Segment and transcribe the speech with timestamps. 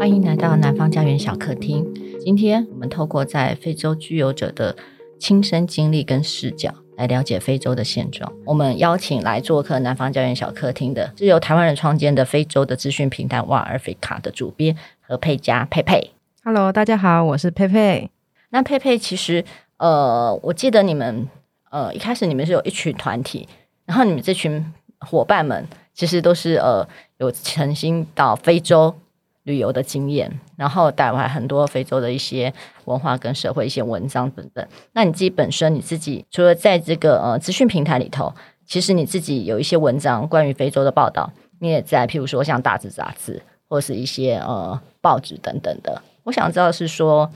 [0.00, 1.86] 欢迎来到南方家园小客厅。
[2.24, 4.74] 今天我们透过在非洲居留者的
[5.18, 8.32] 亲身经历跟视角，来了解非洲的现状。
[8.46, 16.12] 我们邀请来做客南方家园小客厅的，是由台湾人创建的非洲的资讯平台 One Africa 的主编何佩佳佩佩。
[16.42, 18.10] Hello，大家好，我是佩佩。
[18.48, 19.44] 那佩佩其实，
[19.76, 21.28] 呃，我记得你们，
[21.70, 23.46] 呃，一开始你们是有一群团体，
[23.84, 24.64] 然后你们这群
[25.00, 26.88] 伙伴们其实都是呃
[27.18, 28.94] 有诚心到非洲
[29.50, 32.52] 旅游的经验，然后带来很多非洲的一些
[32.84, 34.66] 文化跟社会一些文章等等。
[34.92, 38.32] 那你自己本身你自己除了在这个呃资讯平台里头，
[38.64, 46.00] 其实你自己有一些文章关于非洲的报道，你也在譬如说像大字杂志或是一些呃报纸等等的。
[46.22, 47.30] 我想知道是说，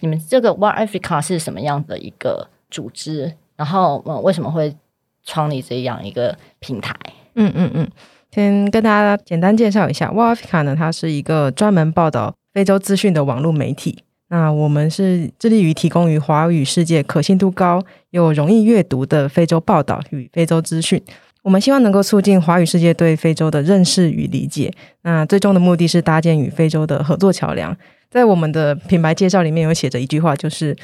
[0.00, 3.32] 你们这个 One Africa 是什么样的一个组织？
[3.54, 4.74] 然后，嗯，为什么会
[5.22, 6.94] 创立这样一个平台？
[7.34, 7.90] 嗯嗯嗯，
[8.32, 14.04] 先跟大家简单介绍一下，One Africa 呢，它是一个专门报道非洲资讯的网络媒体。
[14.28, 21.02] 那我们是致力于提供于华语世界可信度高又容易阅读的非洲报道与非洲资讯。
[21.42, 24.72] 我们希望能够促进华语世界对非洲的认识与理解。
[25.02, 27.76] 那最终的目的是搭建与非洲的合作桥梁。
[28.08, 30.76] 在我们的品牌介绍里面有写着一句话，就是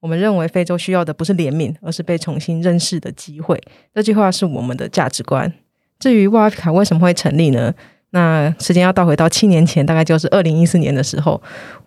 [0.00, 3.60] 我们认为非洲需要的不是怜悯，而是被重新认识的机会。
[3.92, 5.52] 这句话是我们的价值观。
[6.02, 7.72] 至于 One Africa 为什么会成立呢？
[8.10, 11.40] 那时间要倒回到七年前，大概就是二零一四年的时候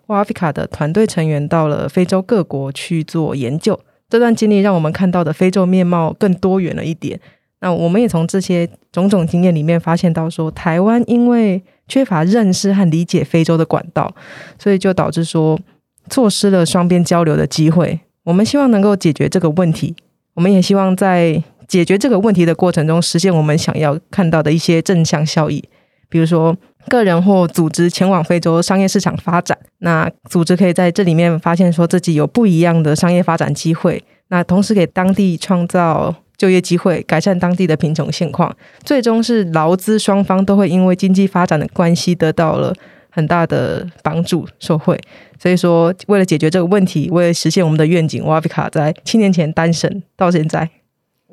[0.06, 3.78] ，One Africa 的团队成员到了非洲各国去做研究。
[4.08, 7.20] 这段经历让我们看到的非洲面貌更多元了一点。
[7.60, 14.10] 那我们也从这些种种经验里面发现到说，说台湾因为缺乏认识和理解非洲的管道，
[14.58, 15.60] 所以就导致说
[16.08, 18.00] 错失了双边交流的机会。
[18.24, 19.94] 我们希望能够解决这个问题，
[20.32, 25.62] 我们也希望在解决这个问题的过程中，实现我们想要看到的一些正向效益。
[26.08, 26.56] 比如说，
[26.88, 36.14] 个人或组织前往非洲商业市场发展，那组织可以在这里面发现说自己有不一样的商业发展机会，那同时给当地创造。
[36.38, 38.54] 就业机会，改善当地的贫穷现况，
[38.84, 42.74] 最终是劳资双方都会因为经济发展的关系得到了
[43.08, 45.00] 很大的帮助受惠。
[45.38, 50.68] 所以说，为了解决这个问题，为了实现我们的愿景，One Africa 在七年前诞生到现在。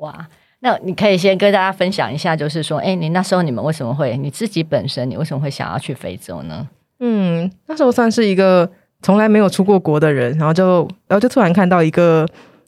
[0.04, 0.28] 哇，
[0.60, 6.68] 那你可以先跟大家分享一下，就是说，哎，你那时候你们为什么会你自己本身，你为什么会想要去非洲呢？
[7.00, 8.70] 嗯，那时候算是一个
[9.02, 12.26] 从来没有出过国的人，然后就然后就突然看到一个。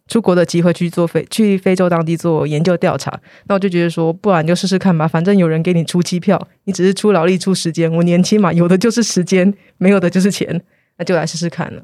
[0.08, 3.12] 出国的机会去做非去非洲当地做研究调查，
[3.48, 7.92] 那我就觉得说，不然就试试看吧，反正有人给你出机票，你只是出劳力出时间。
[7.92, 10.62] 我年轻嘛，有的就是时间，没有的就是钱，
[10.97, 11.82] 那就来试试看了。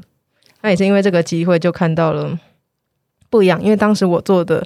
[0.60, 2.38] 那也是因为这个机会，就看到了
[3.28, 3.60] 不一样。
[3.60, 4.64] 因为当时我做的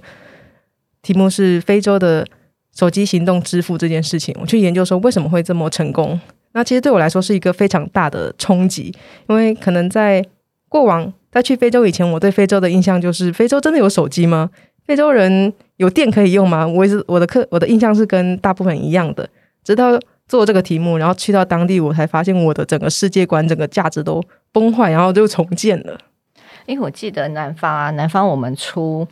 [1.07, 2.27] 题目是非洲的
[2.75, 6.19] 手机行动支付这件事情，我去研究说为什么会这么成功。
[6.51, 8.93] 那其实对我来说是一个非常大的冲击，
[9.29, 10.25] 因为可能在
[10.69, 11.13] 过往。
[11.31, 14.51] 在去非洲以前，我对非洲的印象就是：非洲真的有手机吗？
[14.85, 16.67] 非洲人有电可以用吗？
[16.67, 19.29] 我也是我的课，我的印象是跟大部分一样的。
[19.63, 19.97] 直到
[20.27, 25.97] 做这个题目，然后去到当地，我才发现我的整个世界观、整个价值都崩坏，然后就重建了。
[26.65, 29.07] 因为我记得南方啊，南方我们出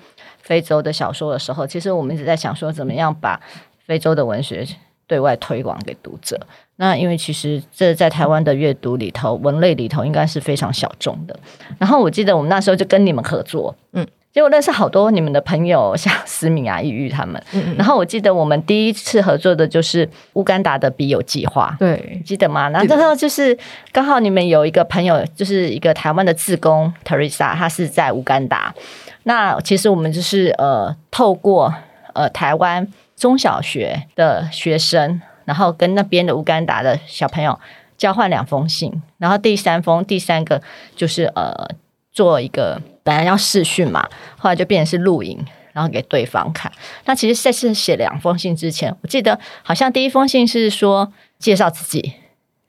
[0.45, 3.41] 非洲的小说的时候，其实我们一直在想说，怎么样把
[3.87, 4.65] 非洲的文学
[5.07, 6.39] 对外推广给读者。
[6.77, 11.35] 那因为其实这在台湾的阅读里头，文类里头应该是非常小众的。
[11.79, 17.41] 然后我记得我们那时候就跟你们合作，嗯，结果认识好多你们的朋友，像思敏啊、玉玉他们。
[17.53, 17.77] 嗯嗯。
[17.77, 22.69] 然后我记得我们第一次合作的就是乌干达的笔友计划，对，记得吗？
[22.71, 23.57] 然后那时候就是
[23.93, 28.75] 刚好你们有一个朋友，就是一个台湾的志工 Teresa，他是在乌干达。
[29.25, 31.75] 那其实我们就是呃，透过
[32.15, 32.87] 呃台湾
[33.17, 35.21] 中小学的学生。
[35.47, 37.61] 然后跟那边的乌干达的小朋友
[37.99, 40.59] 交换两封信，然后第三封、第三个
[40.97, 41.69] 就是呃
[42.11, 44.09] 做一个本来要视讯嘛，
[44.39, 46.73] 后来就变成是录影，然后给对方看。
[47.05, 52.15] 那其实在是写两封信之前，我记得好像第一封信是说介绍自己，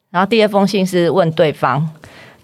[0.09, 1.89] 然后第二封信是问对方，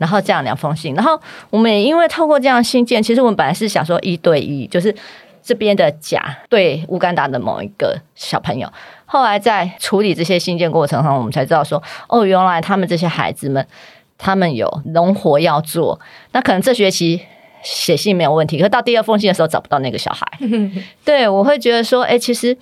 [0.02, 0.96] 然后这样两封信。
[0.96, 1.18] 然后
[1.52, 4.94] 我们也因为透过这样信件，其实我们本来是想说一对一，就是
[5.44, 8.68] 这边的甲对乌干达的某一个小朋友。
[9.06, 13.66] 后来在处理这些信件过程中，我们才知道说，哦，原来他们这些孩子们，
[14.18, 16.00] 他们有农活要做。
[16.32, 17.22] 那可能这学期
[17.62, 20.26] 写信没有问题，可是到第二封信的时候找不到那个小孩。
[21.06, 22.58] 对，我会觉得说，哎，其实，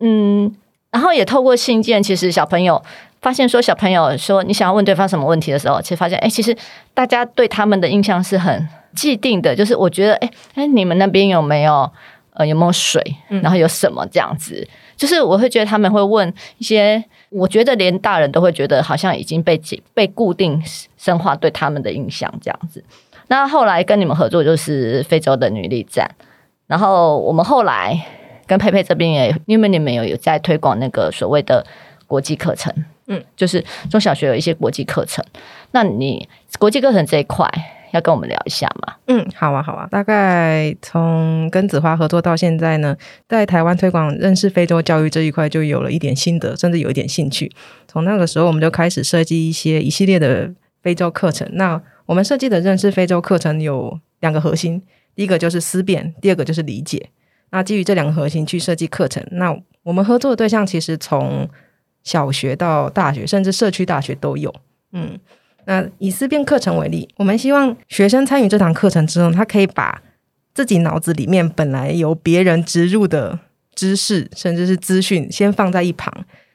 [0.00, 0.54] 嗯，
[0.90, 2.82] 然后也透过信件，其实小朋友
[3.22, 6.54] 发现说，小朋友说你想要问对方什么问题的时候，其实发现，哎，其实
[6.92, 11.90] 大家对他们的印象是很既定的，就是我觉得，哎哎，你们那边有没有？
[12.34, 12.98] 呃有没有水，
[13.28, 14.54] 然后有什么这样子。
[14.54, 19.60] 嗯、就是我会觉得他们会问一些，我觉得连大人都会觉得好像已经被
[19.92, 20.58] 被固定
[20.96, 22.82] 深化对他们的印象这样子。
[23.26, 26.10] 那后来跟你们合作就是非洲的女力站，
[26.66, 28.00] 然后我们后来
[28.46, 31.62] 跟佩佩这边也，因为你们有有在推广那个所谓的
[32.06, 32.72] 国际课程，
[33.06, 35.24] 嗯，就是中小学有一些国际课程。
[35.72, 36.28] 那你
[36.58, 37.48] 国际课程这一块
[37.92, 38.94] 要跟我们聊一下吗？
[39.06, 39.86] 嗯，好啊，好啊。
[39.90, 42.96] 大概从跟子华合作到现在呢，
[43.28, 47.52] 在台湾推广认识非洲教育这一块就有了一点心得，甚至有一点兴趣。
[47.86, 50.50] 从那个时候，我们就开始设计一些一系列的
[50.82, 51.46] 非洲课程。
[51.52, 54.82] 那我们设计的认识非洲课程有两个核心，
[55.14, 57.10] 第一个就是思辨，第二个就是理解。
[57.50, 59.22] 那基于这两个核心去设计课程。
[59.32, 61.46] 那我们合作的对象其实从
[62.04, 64.54] 小学到大学，甚至社区大学都有。
[64.92, 65.18] 嗯，
[65.64, 70.02] 那以思辨课程为例，我们希望学生参与这堂课程之后，他可以把
[70.54, 73.38] 自己脑子里面本来由别人植入的
[73.74, 76.12] 知识，甚至是资讯，先放在一旁，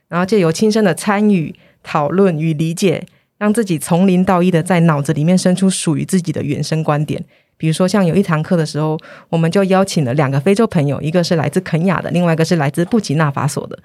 [0.08, 3.06] 然后借由亲身的参与、讨论与理解。
[3.40, 7.24] 让自己从零到一的在脑子里面生出属于自己的原生观点。
[7.56, 8.98] 比如说，像有一堂课的时候，
[9.30, 13.78] 我们就邀请了两个非洲朋友，一个是来自肯雅的，另外一个是来自布吉纳法索的。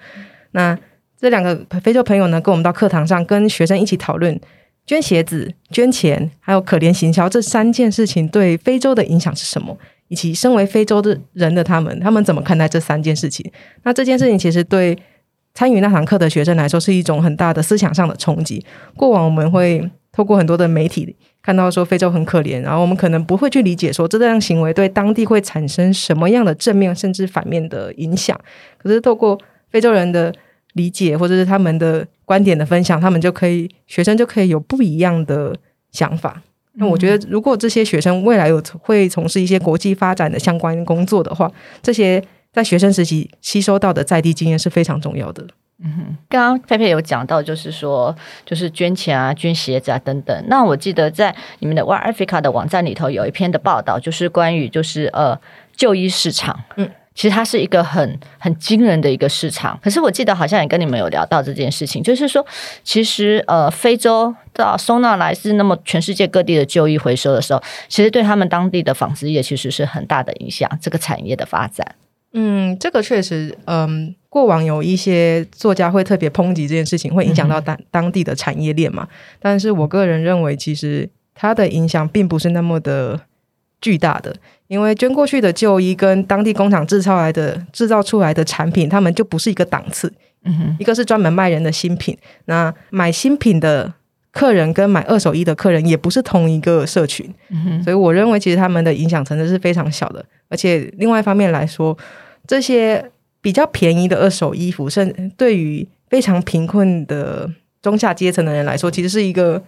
[0.53, 0.75] 那
[1.23, 4.39] 这两个非洲朋友呢，跟我们到课堂上，跟学生一起讨论
[4.85, 9.79] 捐鞋子、捐钱，还有可怜行销这三件事情对非洲的影响是什么，
[10.09, 13.51] 以及身为非洲的人的他们，他们怎么看待这三件事情？
[13.85, 14.99] 那这件事情其实对。
[15.55, 18.65] 参与那堂课的学生来说，是一种很大的思想上的冲击。
[18.97, 28.35] 过往我们会透过很多的媒体看到说非洲很可怜，然后我们可能不会去理解说这样行为对当地会产生什么样的正面甚至反面的影响。
[28.79, 30.35] 可是透过非洲人的
[30.73, 35.57] 理解或者是他们的观点的分享，他们就可以学生就可以有不一样的
[35.91, 36.43] 想法。
[36.75, 41.51] 那我觉得，如果这些学生未来有会从事一些国际发展的相关工作的话，
[41.83, 42.23] 这些。
[42.55, 45.43] 在学生时期吸收到的在地经验是非常重要的。
[45.83, 48.15] 嗯哼，刚刚佩佩有讲到，就是说，
[48.45, 50.45] 就是捐钱啊、捐鞋子啊等等。
[50.49, 55.41] 那我记得在你们的 One Africa 的网站里头有一篇的报道，就是关于就是呃
[55.75, 56.63] 就医市场。
[56.77, 59.79] 嗯，其实它是一个很很惊人的一个市场。
[59.83, 62.45] 可是我记得好像也跟你们有聊到这件事情，就是说，
[62.83, 71.95] 其实呃非洲到收纳来自那么全世界各地的旧衣回收的时候，其实对他们当地的纺织业其实是很大的影响，这个产业的发展。
[72.35, 79.07] 嗯，这个确实，嗯，过往有一些作家会特别抨击这件事情，会影响到当当地的产业链嘛。
[79.39, 83.21] 但是我个人认为，其实它的影响并不是那么的
[83.83, 84.35] 巨大的，
[84.73, 90.11] 因为捐过去的旧衣跟当地工厂制造来的制造出来的产品，他们就不是一个档次。
[90.45, 92.17] 嗯哼，一个是专门卖人的新品，
[92.47, 93.93] 那买新品的
[94.31, 97.31] 客人跟买二手衣的客人也不是同一个社群。
[97.51, 100.25] 嗯哼，所以我认为，其实他们的影响层次是非常小的。
[100.49, 101.95] 而且另外一方面来说，
[102.47, 103.11] 这些
[103.43, 107.47] 比较便宜的二手衣服，甚至对于非常贫困的
[107.83, 109.63] 中下阶层的人来说，其实是一个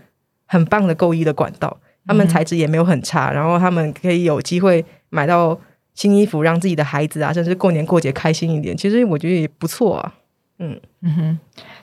[0.46, 1.78] 很棒的购衣的管道。
[2.06, 5.58] 他们材质也没有很差，然后他们可以有机会买到
[5.94, 8.76] 新衣服，让自己的孩子啊，甚至过年过节开心一点。
[8.76, 10.14] 其实我觉得也不错啊。
[10.58, 11.38] 嗯嗯哼。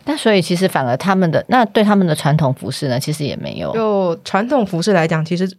[0.05, 3.73] 那所以其实反而他们的那对他们的传统服饰呢，其实也没有。
[3.73, 5.51] 就传统服饰来讲，其实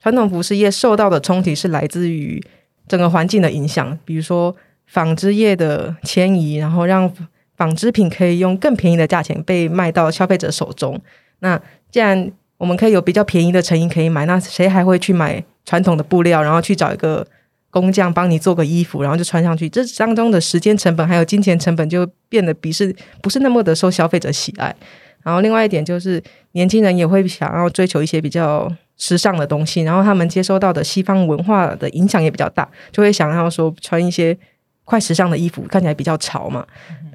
[0.00, 2.42] 传统服饰业受到的冲击是来自于。
[2.86, 7.10] 整个环境的影响，比如说纺织业的迁移，然后让
[7.56, 11.00] 纺织品可以用更便宜的价钱被卖到消费者手中。
[11.38, 11.58] 那
[11.90, 12.30] 既然
[12.64, 17.26] 我们可以有比较便宜的成衣可以买，那谁还会去买传统的布料，然后去找一个
[17.68, 19.68] 工匠帮你做个衣服，然后就穿上去？
[19.68, 24.74] 这当中的时间成本还有金钱成本就变得比是不是那么的受消费者喜爱。
[25.22, 28.72] 然后另外一点就是，年轻人也会想要追求一些比较。
[28.96, 34.38] 时尚的东西，然后他们接收到的西方文化的影响也比较大，就会想要说穿一些
[34.84, 36.64] 快时尚的衣服，看起来比较潮嘛。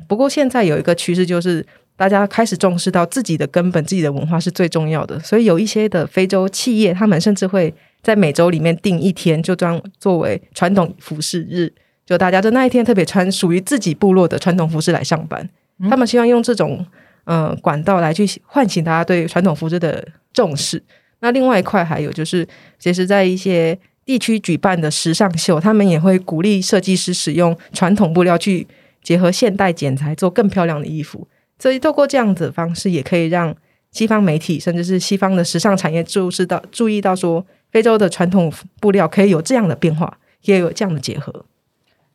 [0.05, 1.65] 不过现在有一个趋势，就是
[1.99, 11.69] 大家开始重视到自己的根本、自己的文化是最重要的，所以有一些的非洲企业，他们甚至会在每周里面定一天，就当作为传统服饰日，
[12.05, 15.49] 就大家在那一天特别穿属于自己部落的传统服饰来上班。
[15.89, 16.85] 他们希望用这种
[17.25, 20.81] 呃管道来去唤醒大家对传统服饰的重视。
[21.19, 22.47] 那另外一块还有就是，
[22.79, 28.65] 其实，在一些地区举办的时尚秀，他们也会鼓励设计师使用传统布料去
[29.03, 31.27] 结合现代剪裁，做更漂亮的衣服。
[31.59, 33.55] 所以，透过这样子的方式，也可以让
[33.91, 41.45] 西方媒体，甚至是西方的时尚产业注视到、注意到，说非洲的传统布料可以有这样的变化，也有这样的结合。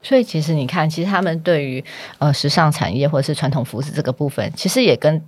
[0.02, 1.84] 所以，其实你看，其实他们对于
[2.18, 5.22] 呃时尚产业或者是传统服饰这个部分，其实也跟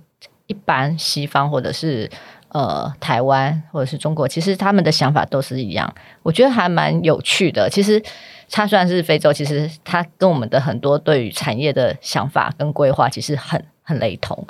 [0.47, 2.09] 一般西方或者是。
[2.49, 5.93] 呃，台湾或者是中国，其实他们的想法都是一样，
[6.23, 7.69] 我觉得还蛮有趣的。
[7.69, 8.01] 其实
[8.49, 14.45] 它虽然是非洲，其实它跟我们的很多对于产业的想法跟规划其实很很雷同。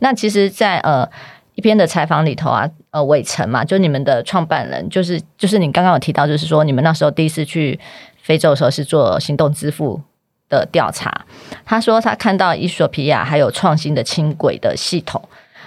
[0.00, 1.08] 那其实在，呃
[1.54, 7.78] 一篇的采访里头啊，呃，伟成嘛，就你们的创办人，就是就是你刚刚有提到，就是说你们那时候第一次去
[8.22, 10.00] 非洲的时候是做行动支付
[10.48, 11.26] 的调查。
[11.64, 15.22] 他说他看到衣索比亚还有创新的轻轨的系统。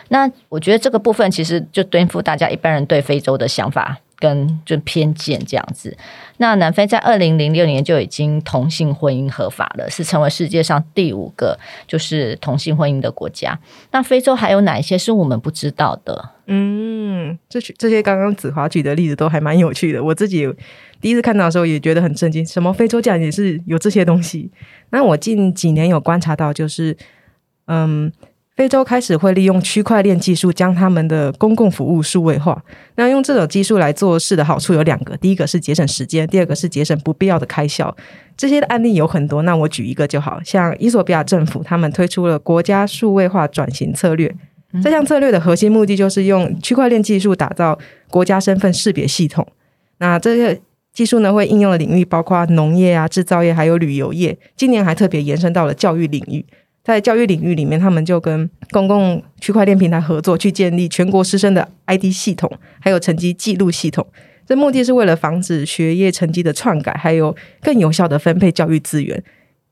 [0.09, 5.95] 那我觉得这个部分其实就颠覆大家一般人对非洲的想法跟就偏见这样子。
[6.37, 11.57] 那南非在二零零六年就已经同性婚姻合法了，是成为世界上第五个
[11.87, 13.57] 就是同性婚姻的国家。
[13.91, 16.31] 那非洲还有哪一些是我们不知道的？
[16.47, 20.03] 嗯，这这些刚刚子华举的例子都还蛮有趣的。
[20.03, 20.47] 我自己
[20.99, 24.51] 第一次看到的时候也觉得很震惊，什么非洲竟然也是有这些东西？
[24.89, 26.97] 那我近几年有观察到，就是
[27.67, 28.11] 嗯。
[28.55, 32.63] 非洲开始会利用区块链技术将他们的公共服务数位化。
[32.95, 37.93] 那用这种技术来做事的好处有两个：第一个是节省时间，第二个是节省不必要的开销。
[38.37, 44.33] 这些的案例有很多，那我举一个就好，像伊索比亚政府他们推出了国家数位化转型策略。
[44.81, 47.77] 这项策略的核心目的就是用区块链技术打造
[48.09, 49.45] 国家身份识别系统。
[49.99, 50.57] 那这个
[50.93, 54.37] 技术呢，会应用的领域包括农业啊、制造业，还有旅游业。
[54.55, 56.45] 今年还特别延伸到了教育领域。
[56.85, 62.49] 在教育领域里面，他们就跟公共区块链平台合作，去建立全国师生的 ID 系统，
[62.79, 64.05] 还有成绩记录系统。
[64.45, 69.23] 这目的是为了防止学业成绩的篡改，还有更有效的分配教育资源。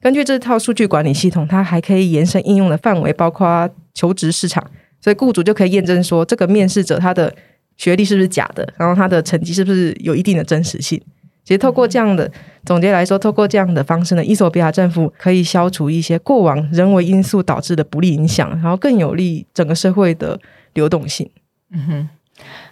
[0.02, 4.66] 根据这套数据管理系统，它还可以延伸应用的范围，包括求职市场。
[5.00, 7.32] 所以雇主就可以验证说，这个面试者他的
[7.78, 11.00] 学历是不是假的，然后他的成绩是不是有一定的真实性。
[11.46, 12.32] 其实，透过这样的
[12.66, 20.40] 总结来说，透过这样的方式呢，伊索比亚政府可以消除一些过往人为因素导致的不利影响，然后更有利整个社会的
[20.72, 21.30] 流动性。
[21.74, 22.10] 嗯哼，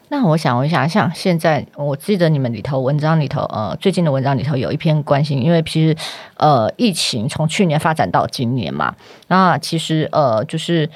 [0.07, 5.93] 那我想问一下，像现在我记得你们里头文章里头，呃，最近的文章里头有一篇关心，因为其实
[6.37, 8.95] 呃，疫情从去年发展到今年嘛，
[9.27, 10.89] 那其实呃，就是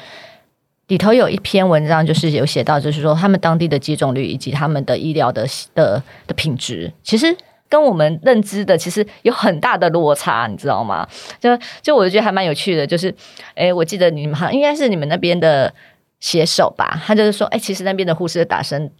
[0.87, 7.35] 里头有一篇文章，就是有写到，就是说他们当地的接种率以及他们的医疗的的的品质，其实。
[7.67, 11.07] 跟我们认知的其实有很大的落差，你知道吗？
[11.39, 11.49] 就
[11.81, 13.13] 就我觉得还蛮有趣的，就是，
[13.55, 15.73] 哎，我记得你们好像应该是你们那边的
[16.19, 17.01] 写手吧？
[17.05, 18.91] 他就是说，哎，其实那边的护士的打针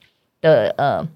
[0.41, 1.07] 的呃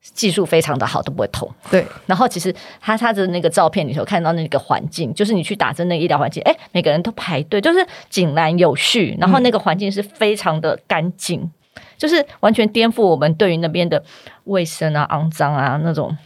[0.00, 1.50] 技术非常的好，都不会痛。
[1.70, 1.84] 对。
[2.06, 11.50] 然后其实他他的那个照片里头看到那个环境，就是你去打针那个医疗环境，哎，每个人都排队，就是井然有序，然后那个环境是非常的干净，嗯、
[11.96, 14.02] 就是完全颠覆我们对于那边的
[14.44, 16.16] 卫生啊、肮脏啊那种。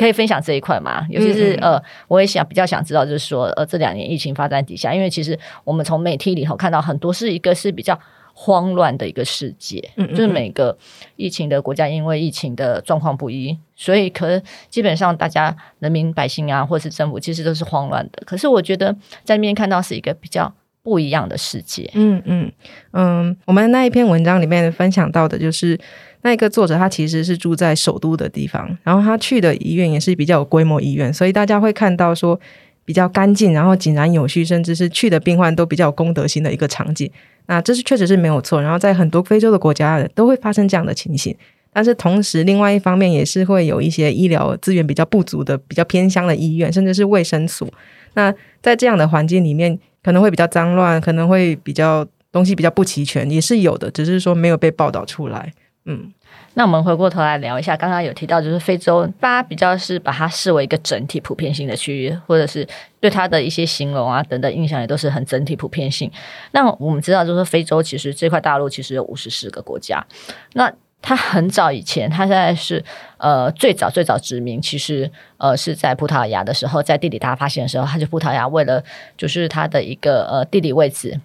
[0.00, 1.06] 可以分享这一块吗？
[1.10, 1.78] 尤其是呃，
[2.08, 8.00] 我也想比较想知道，就是说呃，这两年疫情发展底下，因为其实我们从媒体里头看到很多是一个是比较
[8.32, 10.74] 慌乱的一个世界，嗯，就是每个
[11.16, 18.22] 疫情的国家因为疫情的状况不一，所以可能基本上大家人民百姓啊，或是政府其实都是慌乱的。
[18.24, 20.50] 可是我觉得在那边看到是一个比较
[20.82, 21.90] 不一样的世界。
[21.92, 22.50] 嗯嗯
[22.92, 25.78] 嗯，我们那一篇文章里面分享到的就是。
[26.22, 32.38] 那一个作者他其实是住在首都的地方，然后他去的医院也是比较有规模医院，所以大家会看到说
[32.84, 37.10] 比较干净，然后井然有序，甚至是去的病患都比较有公德心的一个场景。
[37.46, 38.60] 那这是确实是没有错。
[38.60, 41.34] 然后在很多非洲的国家都会发生这样的情形，
[41.72, 47.66] 但是同时另外一方面也是会有一些医疗资源比较不足的、比较偏乡的医院，甚至是卫生所。
[48.14, 55.52] 那在这样的环境里面，可能会比较脏乱，可能会比较东西比较不齐全，也是有的，只是说没有被报道出来。
[55.86, 56.12] 嗯，
[56.54, 62.68] 那我们回过头来聊一下，刚刚有提到，就是非洲，大家比较是把它视为一个整体普遍性的区域，或者是
[63.00, 66.10] 对它的一些形容啊等等印象也都是很整体普遍性。
[66.52, 70.06] 那我们知道，就是非洲其实这块大陆其实有五十四个国家。
[70.52, 70.70] 那
[71.00, 72.84] 它很早以前，它现在是
[73.16, 78.84] 呃最早最早殖民，其实呃是在葡萄牙的时候，在地理大发现的时候，它就葡萄牙为了
[79.16, 81.18] 就是它的一个呃地理位置，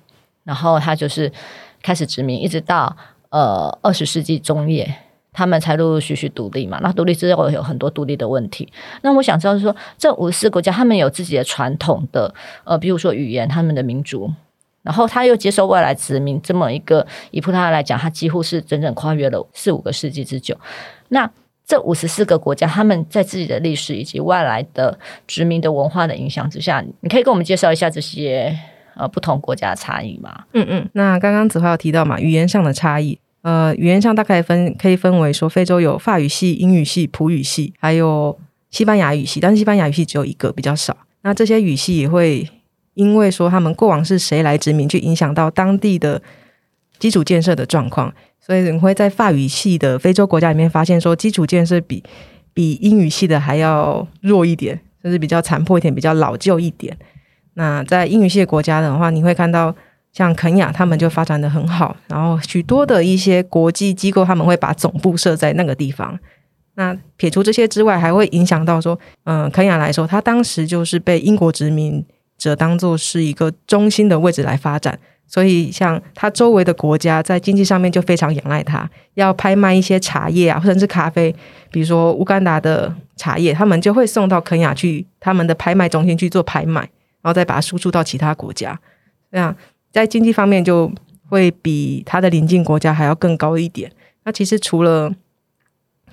[0.45, 1.29] 然后它就是
[1.83, 2.95] 开始殖民，一直到。
[3.35, 4.89] 呃，二十世纪中叶，
[5.33, 6.79] 他们才陆陆续续独立嘛。
[6.81, 8.71] 那独立之后有很多独立的问题。
[9.01, 14.31] 那我想知道，是说这五十四国家，他们有自己的传统的，呃，比如说语言，他们的民族，
[14.83, 20.57] 然后他又接受外来殖民，这么一个以葡萄牙来讲，他几乎是整整跨越了四五个世纪之久。
[21.09, 21.29] 那
[21.65, 28.57] 这五十四个国家，他们在自己的历史以及外来的殖民的文化的影响之下，你可以跟我们介绍一下这些
[28.95, 30.45] 呃不同国家的差异吗？
[30.53, 30.89] 嗯嗯。
[30.93, 33.19] 那刚刚子华有提到嘛，语言上的差异。
[33.45, 38.35] 呃，语言上大概分可以分为说，非洲有法语系、英语系、葡语系，还有
[38.71, 40.97] 西班牙语系，但是西班牙语系只有一个，比较少。
[41.21, 42.49] 那这些语系也会
[42.95, 46.19] 因为说他们过往是谁来殖民，去影响到当地的
[46.97, 48.11] 基础建设的状况，
[48.41, 52.03] 所以你会在法语系的非洲国家里面发现说，基础建设比
[52.51, 54.81] 比英语系的还要弱一点。
[55.03, 56.97] 就是比较残破一点，比较老旧一点。
[57.53, 59.75] 那在英语系国家的话，你会看到
[60.15, 66.17] 像肯亚，他们就发展得很好，然后许多的一些国际机构，他们会把总部设在那个地方。
[66.75, 72.01] 那撇除这些之外，还会影响到说，嗯、肯亚来说，它当时就是被英国殖民
[72.37, 81.35] 者当做是一个中心的位置来发展，所以像它周围的国家在经济上面就非常仰赖它，要拍卖一些茶叶啊，或者是咖啡，
[81.69, 86.89] 比如说乌干达的茶叶，他们就会送到肯亚去他们的拍卖中心去做拍卖。
[87.21, 88.79] 然后再把它输出到其他国家，
[89.31, 89.55] 这样
[89.95, 90.91] 在经济方面就
[91.29, 93.89] 会比它的邻近国家还要更高一点。
[94.25, 95.09] 那其实除了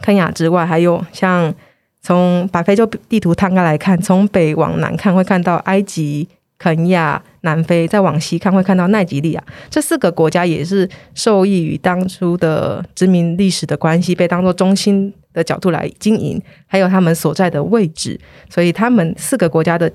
[0.00, 1.52] 肯亚之外，还有像
[2.00, 9.42] 从把非洲地图摊开来看，从北往南看会看到埃及、肯亚、南非；再往西看会看到奈及利亚。
[9.68, 19.90] 这四个国家也是受益于当初的殖民历史的关系，被当作中心的角度来经营，还有他们所在的位置，所以他们四个国家的。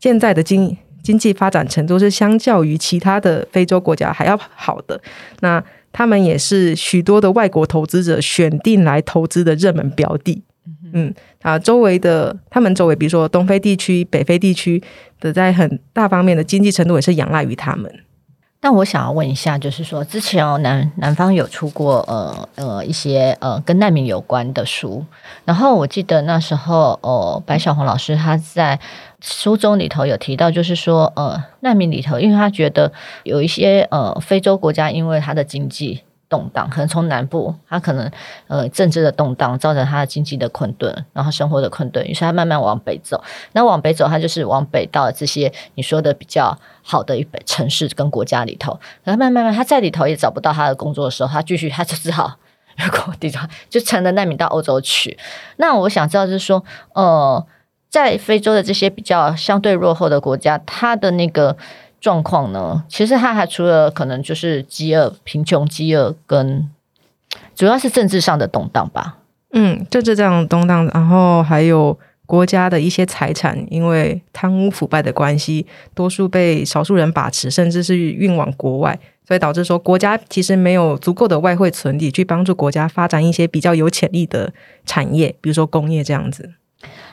[0.00, 5.00] 现在的经经济发展程度是相较于其他的非洲国家还要好的，
[5.40, 5.62] 那
[5.92, 10.42] 他们也是许多的外国投资者选定来投资的热门标的。
[10.92, 11.12] 嗯，
[11.42, 14.82] 啊，周围的他们周围，比如说东非地区、北非地区
[15.20, 17.90] 的，在很大方面的经济程度也是仰赖于他们。
[18.60, 25.04] 那我想要问一下，就是说，之前哦，南南方有出过呃呃一些呃跟难民有关的书，
[25.44, 28.80] 然后我记得那时候哦、白小红老师他在
[29.20, 36.02] 书中里头有提到，就是说呃难民里头，因为他觉得有一些呃非洲国家，因为他的经济。
[36.28, 38.10] 动荡，可能从南部，他可能
[38.46, 43.22] 呃政治的动荡造成他的经济的困顿，然后生活的困顿，于是他慢慢往北走。
[43.52, 48.78] 那往北走，他就是往北到这些你说的比较好的一北城市跟国家里头。
[49.04, 52.36] 然后慢慢慢，他在里头也找不到他的工作的时候，他继续他就只好
[52.76, 55.18] 如果地方就成了难民到欧洲去。
[55.56, 57.46] 那我想知道就是说，呃，
[57.88, 61.56] 在非洲的这些比较相对落后的国家，他的那个。
[62.00, 62.84] 状况呢？
[62.88, 66.70] 其实他还除了可能就是饥饿、贫穷、饥饿跟
[67.54, 69.18] 主要是政治上的动荡吧。
[69.52, 84.52] 嗯，政治上动荡，然后还有国家的一些财产因为贪污腐败的关系，多数被少数人把持，甚至是运往国外，所以导致说国家其实没有足够的外汇存底去帮助国家发展一些比较有潜力的
[84.86, 86.52] 产业，比如说工业这样子。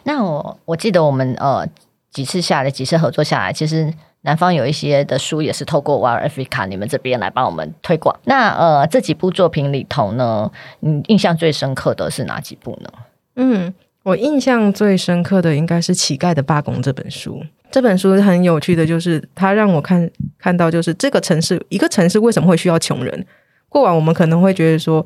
[0.03, 1.67] 那我我记得我们呃
[2.11, 3.93] 几次下来几次合作下来，其实。
[4.25, 8.19] 南方有一些的书也是透过 Wild Africa 你们这边来帮我们推广。
[8.25, 12.89] 那呃，这几部作品里头呢，你印象最深刻的是哪几部呢？
[13.35, 17.41] 嗯，我印象最深刻的应该是《乞丐的罢工》这本书。
[17.69, 20.09] 这本书很有趣的就是，它让我看
[20.39, 23.25] 看到，就是这个城市，一个城市为什么会需要穷人？
[23.69, 25.05] 过往我们可能会觉得说，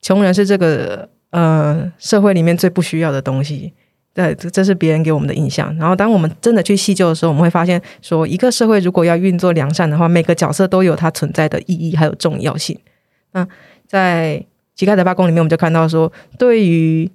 [0.00, 3.72] 穷人是这个呃社会里面最不需要的东西。
[4.14, 5.74] 对，这这是别人给我们的印象。
[5.78, 12.78] 然后，当我们真的去细究的时候，我们会发现，说一个社会如果要运作良善的话，每个角色都有它存在的意义还有重要性。
[13.32, 13.48] 那
[13.86, 14.44] 在
[14.74, 17.10] 乞丐的罢工里面，我们就看到说，对于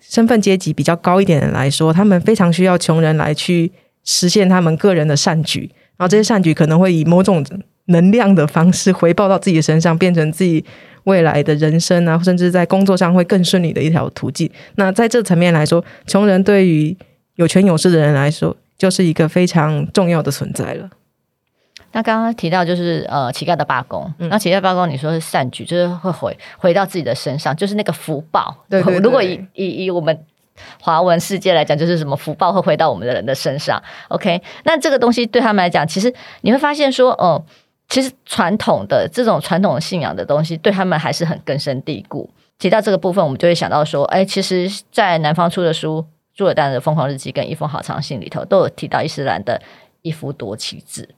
[0.00, 3.70] 身份阶级比较高一点的人来说，他们非常需要穷人来去
[4.02, 5.70] 实现他们个人的善举。
[5.96, 7.46] 然后，这些善举可能会以某种
[7.86, 10.64] 能量的方式回报到自己身上，变成自己。
[11.04, 14.50] 未来的人生啊，甚至在工作上会更顺利的一条途径。
[14.76, 16.96] 那在这层面来说，穷人对于
[17.36, 20.90] 有权有势的人来说，就是一个非常重要的存在了。
[21.92, 28.64] 那刚刚提到就是呃乞丐的罢工，嗯、那乞丐罢工你说是善举，就是会回回到自己的身上，就是那个福报。
[28.68, 30.18] 对，对，对， 如果以以以我们
[30.80, 33.80] 华文世界来讲，就是什么福报会回到我们的人的身上。
[34.08, 37.44] OK，那这个东西对他们来讲，其实你会发现说，哦、呃。
[37.94, 42.28] 其实传统的这种传统信仰的东西，对他们还是很根深蒂固。
[42.58, 46.00] 提到这个部分，我们就会想到说，哎，其实，在南方出的书
[46.34, 49.62] 《朱尔丹的疯狂日记》跟《一封好长信》里头，都有提到伊斯兰的
[50.02, 51.08] 一夫多妻制。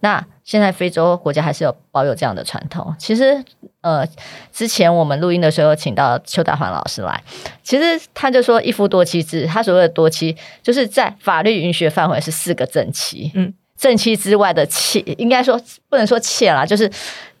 [0.00, 2.94] 那现在非洲国家还是有保有这样的传统。
[2.98, 3.42] 其实，
[3.80, 4.06] 呃，
[4.52, 7.22] 之前我们录音的时候，请到邱达环老师来，
[7.62, 13.32] 其实他就说一夫多妻制，他所谓的多妻，就是在法律允许的范围是四个正妻。
[13.34, 13.54] 嗯。
[13.80, 16.88] 正妻之外的妾，应该说不能说妾啦，就是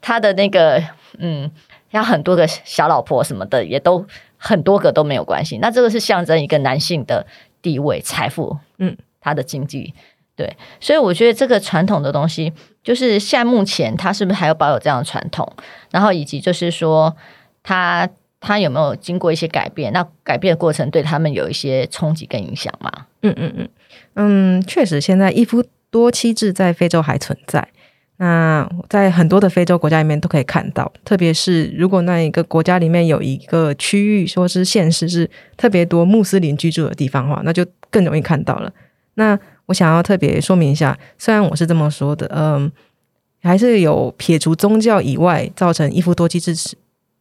[0.00, 0.82] 他的那个，
[1.18, 1.50] 嗯，
[1.92, 4.02] 他很多个小老婆什么的，也都
[4.38, 5.58] 很多个都没有关系。
[5.58, 7.26] 那这个是象征一个男性的
[7.60, 9.92] 地位、财富，嗯，他的经济，
[10.34, 10.56] 对。
[10.80, 12.50] 所以我觉得这个传统的东西，
[12.82, 15.46] 就是现在目前他是不是还有保有这样的传统？
[15.90, 17.14] 然后以及就是说，
[17.62, 18.08] 他
[18.40, 19.92] 他有没有经过一些改变？
[19.92, 22.90] 那改变的过程对他们有一些冲击跟影响吗？
[23.20, 23.68] 嗯嗯嗯
[24.14, 25.62] 嗯，确实，现在一夫。
[25.90, 27.66] 多妻制在非洲还存在，
[28.18, 38.72] 那在很多的非洲国家里面都可以看到，特别是如果那一个国家里面有一个区域说是县市是特别多穆斯林居住的地方的话，那就更容易看到了。
[39.14, 42.70] 那我想要特别说明一下，虽然我是这么说的，嗯，
[43.42, 46.54] 还是有撇除宗教以外造成一夫多妻制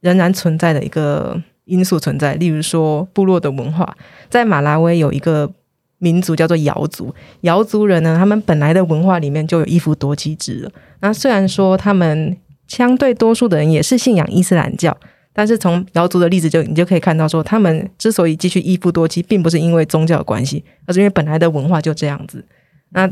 [0.01, 3.97] 仍然存在的一个因素存在，例如说部落的文化，
[4.29, 5.51] 在马拉维有一个
[5.99, 10.71] 民族叫做瑶族，瑶族人呢，他们本来的文化里面就有一夫多妻制了。
[11.01, 12.35] 那虽然说他们
[12.67, 14.95] 相对多数的人也是信仰伊斯兰教，
[15.33, 22.43] 但是从瑶族的例子就你就可以看到说，他们之所以继续一夫多妻，并不是因为宗教的关系，而是因为本来的文化就这样子。
[22.91, 23.09] 那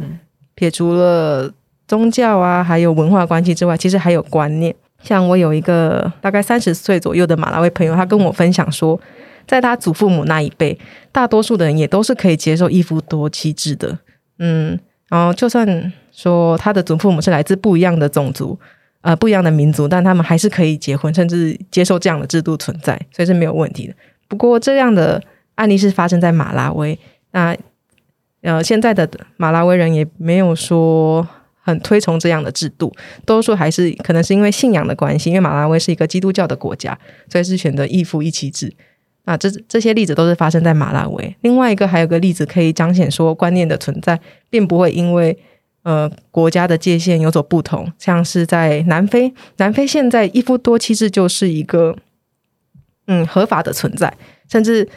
[0.56, 1.52] 撇除了
[1.88, 4.73] 宗教啊，还有文化关系之外，其实还有观念。
[5.04, 9.00] 像我有一个大概三十岁左右的马拉维朋友，他跟我分享说，
[9.48, 10.78] 在他祖父母那一辈，
[11.12, 13.98] 大多数的人也都是可以接受一夫多妻制的。
[14.38, 18.60] 嗯，然后就算说他的祖父母是来自不一样的种族，
[19.02, 23.94] 呃，不一样的民族，但他们还是可以结婚，甚至接受这样的制度存在，所以是没有问题的。
[24.28, 25.24] 不过这样的
[25.56, 27.00] 案例是发生在马拉维，
[27.32, 27.58] 那
[28.42, 31.28] 呃，现在的马拉维人也没有说。
[31.60, 32.90] 很推崇这样的制度，
[33.26, 38.74] 多数还是可能是因为信仰的关系，因为马拉维是一个基督教的国家，所以是选择一夫一妻制。
[39.28, 41.36] 啊，这这些例子都是发生在马拉维。
[41.42, 44.18] 另外一个还有个例子可以彰显说，观念的存在
[44.50, 45.38] 并不会因为
[45.84, 51.94] 呃国家的界限有所不同，像是在南非，南非现在一夫多妻制就是一个
[53.08, 54.13] 嗯合法的存在，
[54.50, 54.88] 甚至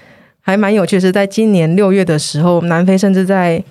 [0.40, 3.64] 还蛮有趣，是在今年六月的时候，南非甚至在。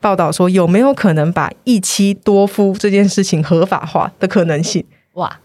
[0.00, 4.84] 报道说有没有可能把一妻多夫这件事情合法化的可能性？
[5.18, 5.40] 哇，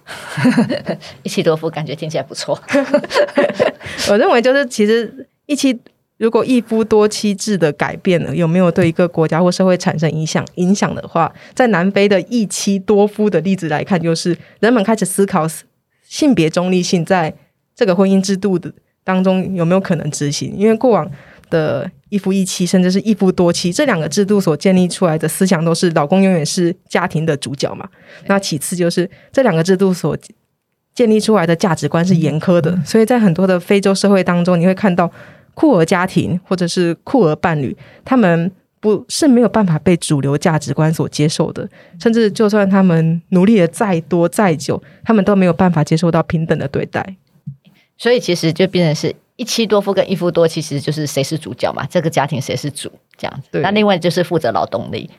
[1.23, 2.59] 一妻多夫感觉听起来不错。
[4.07, 5.75] 我认为就是其实一妻
[6.17, 10.45] 如果一夫多妻制的改变了，有没有对一个国家或社会产生影响？
[10.55, 15.47] 影响的话，在南非的一妻多夫的例子来看，就是人们开始思考
[16.07, 17.33] 性别中立性在
[17.75, 18.71] 这个婚姻制度的
[19.03, 20.53] 当中有没有可能执行？
[20.55, 21.09] 因为过往。
[21.53, 27.87] 的一夫一妻，甚至是一夫多妻，这两个制度所建立出来的思想都是老公永远是家庭的主角嘛。
[28.25, 30.17] 那其次就是这两个制度所
[30.95, 35.11] 建立出来的价值观是严苛的，所以在很多的非洲社会当中，你会看到
[35.53, 41.69] 酷儿家庭或者是酷儿伴侣，他们不是没有办法被主流价值观所接受的，
[42.01, 47.15] 甚至就算他们努力的再多再久，他们都没有办法接受到平等的对待。
[47.97, 49.15] 所以其实就变成是。
[49.35, 51.83] 一妻多夫跟一夫多妻，其实就是谁是主角嘛？
[51.89, 53.59] 这个家庭谁是主这样子？
[53.61, 55.09] 那另外就是负责劳动力，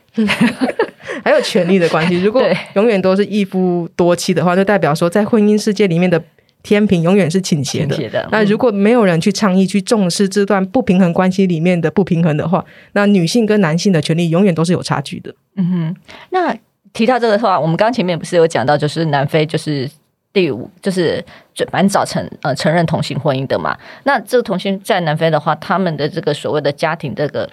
[1.21, 2.21] 还有权力的关系。
[2.21, 2.41] 如果
[2.75, 6.23] 永远都是一夫多妻的话，就代表说在婚姻世界里面的
[6.63, 7.97] 天平永远是倾斜的。
[8.09, 8.25] 的。
[8.31, 15.35] 那如果没有人去倡议、去重视这段不平衡关系里面的不平衡的话，那女性跟男性的权利永远都是有差距的。
[15.57, 15.95] 嗯哼。
[16.29, 16.57] 那
[16.93, 19.91] 提到这个的话，我们刚前面不是有讲到，就是南非就是。
[20.35, 27.49] 第五就是就蛮早承呃承认同性婚姻的嘛，那这个同性在南非的话，他们的这个所谓的家庭这个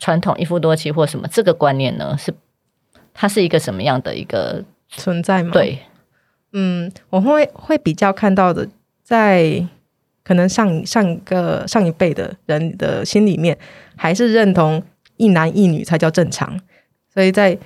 [0.00, 2.34] 传统一夫多妻或什么这个观念呢，是
[3.12, 5.52] 它是一个什么样的一个存在吗？
[5.52, 5.78] 对，
[6.52, 8.68] 嗯，我会会比较看到的，
[9.04, 9.64] 在
[10.24, 13.56] 可能上上一个上一辈的人的心里面，
[13.94, 14.82] 还是认同
[15.18, 16.58] 一男一女才叫正常，
[17.14, 17.56] 所以在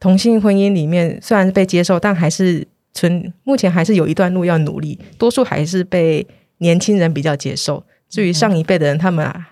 [0.00, 2.66] 同性婚姻里面虽然是被接受，但还是。
[2.92, 6.26] 存目前还是有一段路要努力，多数还是被
[6.58, 7.84] 年轻人比较接受。
[8.08, 9.50] 至于上一辈的人，他们啊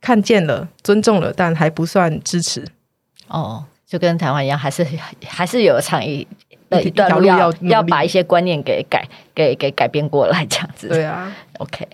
[0.00, 2.64] 看见了、尊重了，但还不算支持。
[3.28, 4.86] 哦，就跟台湾一样，还是
[5.26, 6.26] 还是有长一
[6.70, 10.88] 的一段路要要，要把一些观念给改、给给改变过来，这样子。
[10.88, 11.86] 对啊，OK。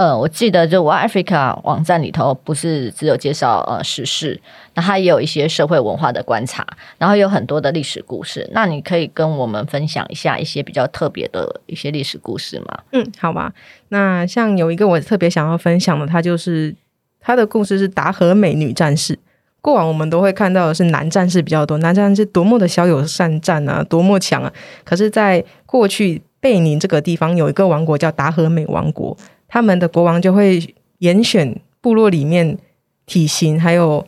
[0.00, 4.40] 呃，我记得就 Wild Africa 网站里头不是只有介绍呃时事，
[4.72, 8.48] 那它也有一些社会文化的观察，然后有很多的历史故事。
[8.52, 12.78] 那你可以跟我们分享一下一些比较特别的一些历史故事吗？
[12.92, 13.52] 嗯，好吧。
[13.88, 16.74] 那像有一个我特别想要分享的，它就是
[17.20, 19.18] 它的故事是达和美女战士。
[19.60, 24.50] 过往我们都会看到的是男战士比较多，男战士多么的骁勇善战啊，多么强啊！
[24.82, 29.14] 可是，在过去贝宁这个地方有一个王国叫达和美王国。
[29.50, 32.56] 他们的国王就会严选部落里面
[33.04, 34.06] 体型还有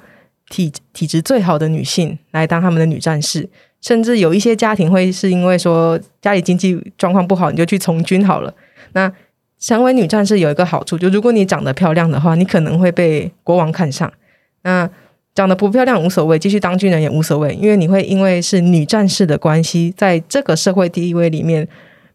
[0.49, 3.49] 体体质最好的女性来当他们的女战士，
[3.81, 8.55] 甚至有一些家庭会是因为说家里经济状况不好，你就去从军好了。
[8.93, 9.13] 那
[9.59, 14.13] 成为女战士有一个好处，就如果你长得漂亮的话，你可能会被国王看上。
[14.63, 14.89] 那
[15.35, 21.67] 长得不漂亮无所谓，继续当军人也无所谓，因为你会因为是女战士的关系，在这个社会地位里面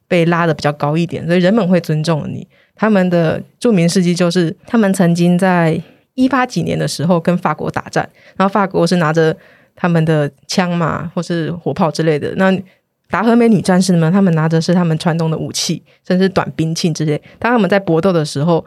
[0.08, 2.48] 被拉得比较高一点，所以人们会尊重你。
[2.78, 5.82] 他们的著名事迹就是，他们曾经在
[6.14, 9.36] 一八几年的时候跟法国打战，然后法国是拿着
[9.76, 12.34] 他们的枪嘛，或是火炮之类的。
[12.36, 12.56] 那
[13.10, 17.22] 达和美女战士们，他们拿着是他们传统的武器，甚至短兵器之类。
[17.40, 18.66] 当他们在搏斗的时候，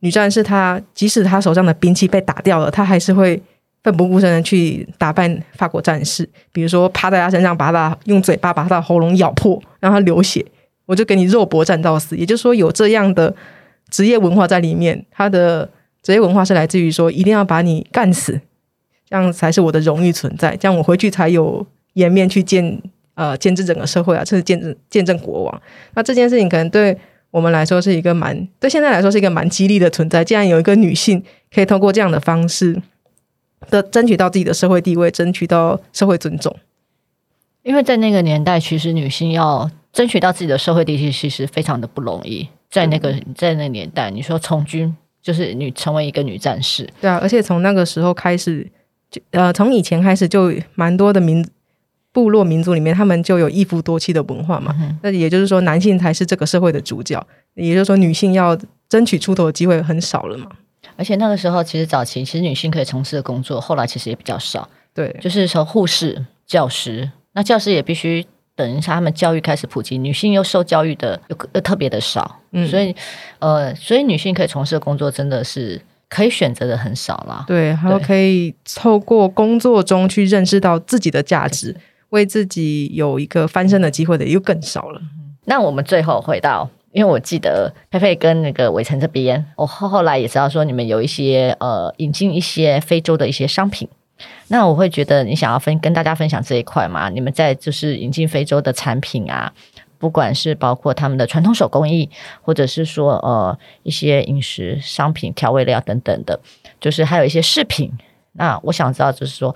[0.00, 3.42] 女战士她即使她手上的兵器被打掉了，她还是会
[3.82, 6.28] 奋不顾身的去打败法国战士。
[6.52, 10.44] 比如说趴在他身上，把他用嘴巴把他的喉咙咬破，让他流血，
[10.86, 12.16] 我就给你肉搏战到死。
[12.16, 13.34] 也就是说，有这样的
[13.90, 15.04] 职业文化在里面。
[15.10, 15.68] 他的
[16.02, 18.40] 职业文化是来自于说，一定要把你干死，
[19.08, 22.80] 这样才是我的荣誉存在，这样我回去才有颜面去见。
[23.16, 25.62] 呃，见证整个社会啊，甚至见证见证国王。
[25.94, 26.94] 那这件事情可能对
[27.30, 30.22] 我们来说是一个蛮，对现在来说是一个蛮激励的存在。
[30.22, 32.78] 既然有一个女性可以通过这样的方式
[33.70, 36.54] 的争取到自己的社会地位，争取到社会尊重，
[37.62, 42.46] 因为在那个年代，其实女性要争取到自己的社会地位，其实非常的不容易。
[42.70, 48.70] 在那个在那个年代，你说从军就是女成为一个女战士，对啊，而且从那个时候开始，
[49.10, 51.42] 就呃，从以前开始就蛮多的民。
[52.12, 54.74] 部落民族里面，他们就有一夫多妻的文化嘛。
[55.02, 57.22] 那、嗯、也就是说，男性才是这个社会的主角。
[57.52, 60.50] 也就是说，女性要争取出头的机会很少了嘛。
[60.96, 64.66] 而且那个时候，其实早期其实女性可以从事的工作，后来其实也比较少。
[64.94, 68.24] 对，就是从护士、教师，那教师也必须
[68.56, 72.40] 等一下他们教育开始普及，女性又受教育的又又特别的少。
[72.50, 72.92] 嗯，所以
[73.38, 77.44] 呃，所以女性可以从事的工作真的是可以选择的很少了。
[77.46, 81.76] 对，还有可以透过工作中去认识到自己的价值。
[82.10, 85.00] 为自己有一个翻身的机会的又更少了。
[85.46, 93.88] 那我们最后回到，因为我记得佩佩跟那个伟成这边，我后后来也知道说你们有一些呃引进一些非洲的一些商品。
[94.48, 97.08] 那我会觉得你想要分跟大家分享这一块嘛？
[97.08, 99.52] 你们在就是引进非洲的产品啊，
[99.98, 102.08] 不管是包括他们的传统手工艺，
[102.42, 106.40] 或者是说呃一些饮食商品、调味料等等的，
[106.80, 107.92] 就是还有一些饰品。
[108.32, 109.54] 那我想知道就是说。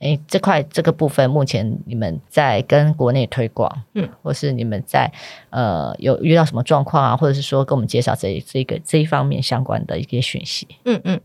[0.00, 5.12] 诶，这块这个部分目前你们在跟国内推广，嗯，或是你们在
[5.50, 10.66] 呃有遇到什么状况啊，或者是说跟我们介绍这这一个这一方面相关的一些讯息。
[10.86, 11.20] 嗯嗯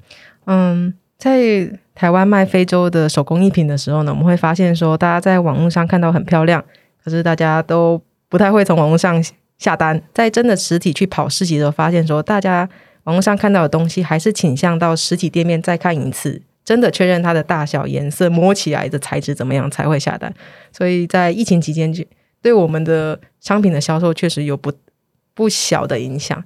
[0.45, 6.63] 嗯，在台湾卖非洲的手工艺品的时候呢，我们会发现说，大家在网络上看到很漂亮，
[7.03, 9.23] 可是大家都不太会从网络上
[9.57, 12.67] 下单，在真的实体去跑市集的时候，发现说，大家
[13.05, 16.41] 网络上看到的东西还是倾向到实体店面再看一次。
[16.65, 20.33] 真的确认它的大小、颜色、摸起来的材质怎么样才会下单。
[20.71, 22.03] 所以在疫情期间，就
[22.41, 24.73] 对我们的商品的销售确实有不
[25.35, 26.43] 不小的影响。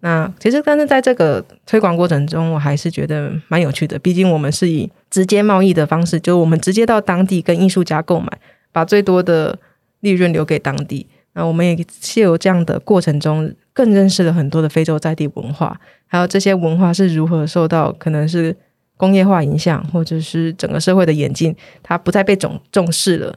[0.00, 3.98] 那其实，但是在这个推广过程中，我还是觉得蛮有趣的。
[3.98, 8.26] 毕竟我们是以直接贸易的方式，就我们直接到当地跟艺术家购买，
[8.72, 9.58] 把最多的
[10.00, 11.06] 利润留给当地。
[11.34, 18.56] 那我们也借由这样的过程中，更认识了很多的非洲在地文化，还有这些文化是如何受到可能是。
[18.96, 23.34] 工业化影响，或者是整个社会的演进，它不再被重重视了。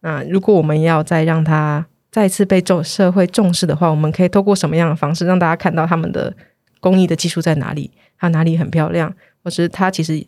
[0.00, 6.32] 那如果我们要再让它再次被重社会重视的话，我们可以透过什么样的方式让大家看到他们的
[6.78, 7.90] 工艺的技术在哪里？
[8.18, 10.24] 它哪里很漂亮，或是它其实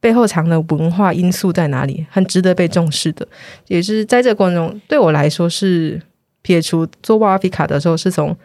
[0.00, 3.26] 背后藏的文化因素在哪里，很值得被重视的。
[3.68, 6.02] 也是在这个过程中，对我来说是
[6.42, 8.36] 撇除做 WOW Africa 的时候，是从。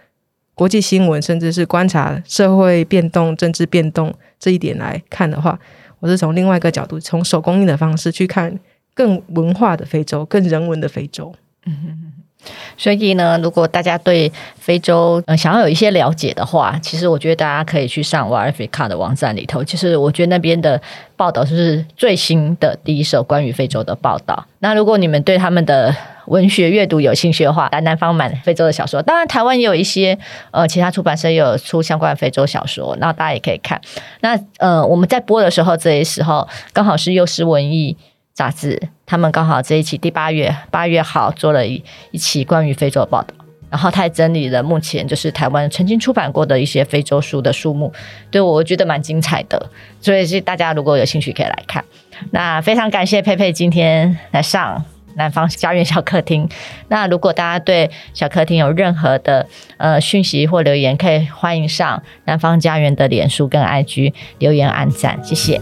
[0.55, 5.57] 国际新闻，甚至是观察社会变动、政治变动这一点来看的话，
[6.01, 8.59] 我是从另外一个角度，从手工艺的方式去看
[8.93, 11.33] 更文化的非洲、更人文的非洲。
[11.65, 12.13] 嗯哼，
[12.77, 19.63] 所以呢，如果大家对非洲呃想要有一些了解的话，其实我觉得大家可以去上 WOW Africa 的网站里头。
[19.63, 20.81] 其实我觉得那边的
[21.15, 24.45] 报道就是最新的第一手关于非洲的报道。
[24.59, 25.93] 那如果你们对他们的
[26.27, 29.01] 文学阅读有兴趣的话，来南方买非洲的小说。
[29.01, 30.17] 当然，台湾也有一些
[30.51, 33.79] 呃其他出版社也有出相关的非洲小说，那大家也可以看。
[34.21, 37.97] 那呃我们在播的时候，这一时候刚好是幼狮文艺
[38.39, 43.33] 杂志，他们刚好这一期第八月八月号做了一一期关于非洲的报道，
[43.69, 47.91] 然后他也整理了目前就是台湾曾经出版过的一些非洲书的书目，
[48.31, 51.83] 对我觉得蛮精彩的，所以是大家如果有兴趣可以来看。
[52.31, 54.85] 那非常感谢佩佩今天来上。
[55.15, 56.47] 南方家园小客厅。
[56.87, 65.59] 那如果大家对小客厅有任何的呃讯息或留言，可以欢迎上南方家园的脸书跟 IG 留言按赞，谢谢。